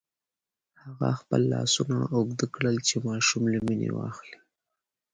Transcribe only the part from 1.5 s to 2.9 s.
لاسونه اوږده کړل